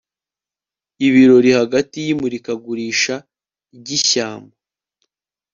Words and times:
Ibirori 1.07 1.49
hagati 1.59 1.95
yimurikagurisha 2.05 3.15
ryishyamba 3.77 4.55